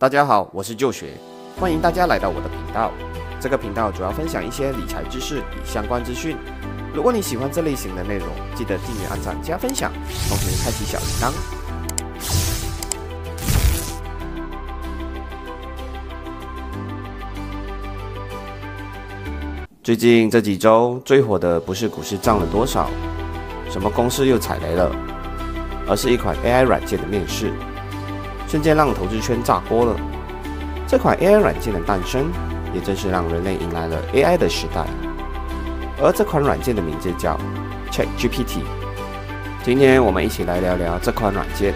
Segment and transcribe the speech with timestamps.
[0.00, 1.08] 大家好，我是旧学，
[1.58, 2.90] 欢迎大家来到我的频道。
[3.38, 6.38] 这个频道主要分享一些理财知识与相关资讯。
[6.94, 9.92] 如果你喜欢这类型的内容，记得订阅、按赞、加分享，
[10.26, 11.30] 同时开启小铃铛。
[19.82, 22.88] 最近这几周最火的不是股市涨了多少，
[23.68, 24.90] 什么公司又踩雷了，
[25.86, 27.52] 而是一款 AI 软件的面试。
[28.50, 29.96] 瞬间让投资圈炸锅了。
[30.88, 32.32] 这款 AI 软件的诞生，
[32.74, 34.84] 也正是让人类迎来了 AI 的时代。
[36.02, 37.38] 而这款软件的名字叫
[37.92, 38.62] ChatGPT。
[39.62, 41.72] 今天我们一起来聊聊这款软件。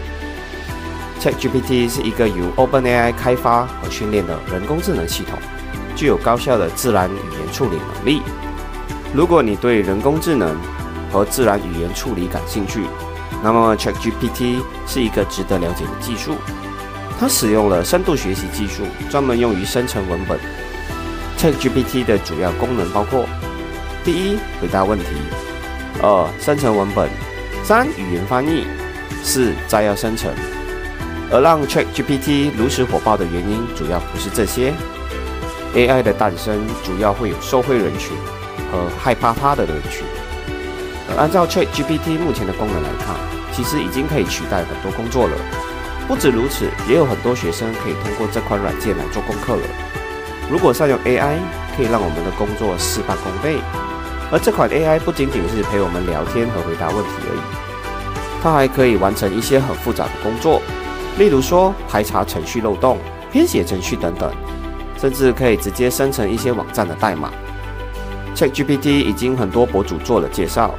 [1.20, 5.38] ChatGPT 是一个由 OpenAI 开发和训练的人工智能系统，
[5.94, 8.20] 具有高效的自然语言处理能力。
[9.14, 10.56] 如果你对人工智能
[11.12, 12.80] 和自然语言处理感兴趣，
[13.44, 16.32] 那么 ChatGPT 是一个值得了解的技术。
[17.18, 20.38] 它使用了深度学习技术，专门用于生成文本。
[21.38, 23.26] ChatGPT 的主要功能包括：
[24.04, 25.06] 第一，回答问题；
[26.02, 27.08] 二，生成文本；
[27.64, 28.64] 三，语言翻译；
[29.22, 30.32] 四，摘要生成。
[31.30, 34.72] 而让 ChatGPT 如此火爆的原因，主要不是这些。
[35.74, 38.16] AI 的诞生主要会有受惠人群
[38.70, 40.04] 和害怕它的人群。
[41.10, 43.16] 而按照 ChatGPT 目前的功能来看，
[43.52, 45.36] 其实已经可以取代很多工作了。
[46.06, 49.62] 不止如此，也有很多学生可以通过这款软件来做功课了。
[50.50, 51.38] 如果善用 AI，
[51.74, 53.56] 可以让我们的工作事半功倍。
[54.30, 60.60] 而这款 AI 不仅仅是陪我们聊天和回答问题而已，它还可以完成一些很复杂的工作，
[61.18, 62.98] 例如说排查程序漏洞、
[63.32, 64.30] 编写程序等等，
[64.98, 67.30] 甚至可以直接生成一些网站的代码。
[68.34, 70.74] ChatGPT 已经很多博主做了介绍，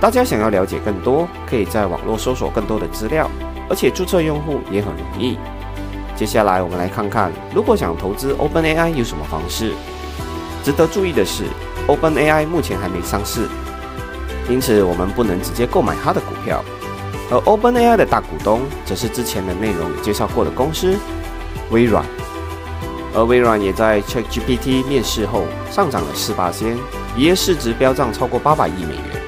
[0.00, 3.28] 大家想要了解更多，可以在网络搜索更多的资料。
[3.70, 5.38] 而且注册用户也很容易。
[6.16, 9.72] 接下来我们来看看，如果想投资 OpenAI 有什么方式。
[10.62, 11.44] 值得注意的是
[11.88, 13.48] ，OpenAI 目前还没上市，
[14.50, 16.62] 因此我们不能直接购买它的股票。
[17.30, 20.98] 而 OpenAI 的大股东则是之前的内容介绍过的公司
[21.70, 22.04] 微软。
[23.14, 26.76] 而微软也在 ChatGPT 面世后上涨了四八仙，
[27.16, 29.22] 一夜市值飙涨超过八百亿美元，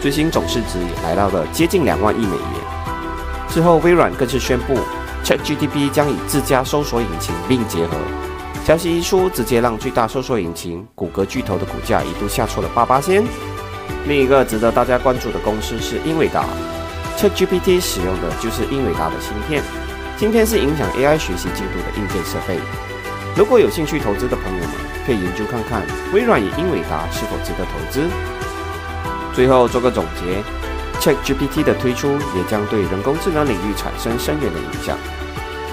[0.00, 2.73] 最新总市值也来到了接近两万亿美元。
[3.54, 4.76] 之后，微软更是宣布
[5.22, 7.96] ，ChatGPT 将与自家搜索引擎并结合。
[8.64, 13.22] 消息一出，直接让最大搜索引擎谷歌巨头的股价一度下挫了八八仙。
[14.08, 16.44] 另一个值得大家关注的公司是英伟达
[17.16, 19.62] ，ChatGPT 使用的就是英伟达的芯片。
[20.16, 22.58] 芯片是影响 AI 学习进度的硬件设备。
[23.36, 24.70] 如果有兴趣投资的朋友们，
[25.06, 25.80] 可以研究看看
[26.12, 28.00] 微软与英伟达是否值得投资。
[29.32, 30.42] 最后做个总结。
[31.04, 34.96] ChatGPT 的推出也将对人工智能领域产生深远的影响。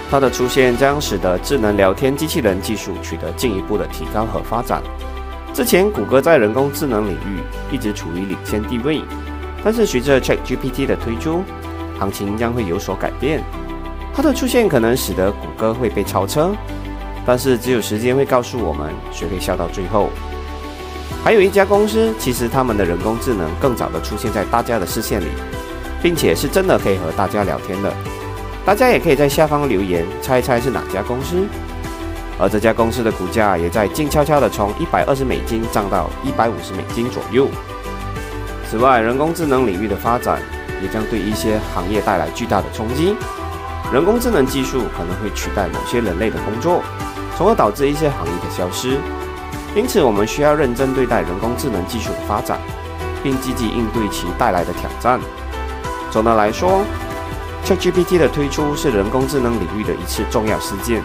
[0.10, 4.84] 它的出现将使得智能聊天机器人技术取得进一步的提高和发展。
[5.54, 7.40] 之前，谷歌在人工智能领域
[7.74, 9.02] 一直处于领先地位，
[9.64, 11.46] 但是随着 ChatGPT 的推出，
[11.98, 13.42] 行情将会有所改变。
[14.14, 16.52] 它的出现可能使得谷歌会被超车，
[17.26, 20.10] 但是只有时间会告诉我们谁会笑到最后。
[21.24, 25.28] 还有一家公司，其实他们的人工智能更早的出现在大家的视线里，
[26.02, 27.94] 并且是真的可以和大家聊天的。
[28.66, 31.46] 大家也可以在下方留言猜一猜是哪家公司。
[32.40, 37.48] 而这家公司的股价也在静悄悄的从一百二十美金涨到一百五十美金左右。
[38.68, 40.42] 此外，人工智能领域的发展
[40.82, 43.16] 也将对一些行业带来巨大的冲击。
[43.94, 46.82] 人工智能技术可能会取代某些人类的工作，
[47.38, 48.98] 从而导致一些行业的消失。
[49.74, 52.60] 因此，我们需要认真对待人工智能技术的发展，
[53.24, 55.20] 并积极应对其带来的挑战。
[56.12, 56.84] 总的来说
[57.66, 61.02] ，ChatGPT 的推出是人工智能领域的一次重要事件，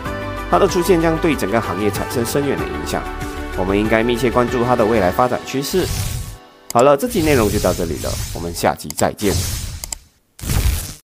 [0.50, 3.00] 它的出现将对整个行业产生深远的影响。
[3.56, 5.86] 我们应该密切关注它的未来发展趋势。
[6.72, 9.65] 好了，这期内容就到这里了，我们下期再见。